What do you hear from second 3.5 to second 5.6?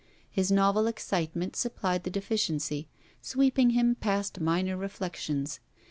him past minor reflections.